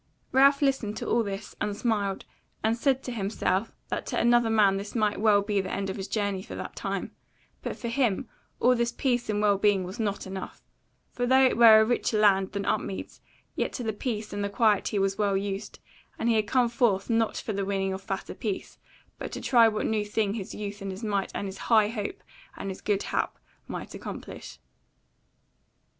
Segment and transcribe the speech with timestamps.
[0.31, 2.25] Ralph listened to all this, and smiled,
[2.63, 5.95] and said to himself that to another man this might well be the end of
[5.95, 7.11] his journey for that time;
[7.61, 8.27] but for him
[8.59, 10.63] all this peace and well being was not enough;
[11.11, 13.21] for though it were a richer land than Upmeads,
[13.55, 15.77] yet to the peace and the quiet he was well used,
[16.17, 18.79] and he had come forth not for the winning of fatter peace,
[19.19, 22.23] but to try what new thing his youth and his might and his high hope
[22.57, 23.37] and his good hap
[23.67, 24.57] might accomplish.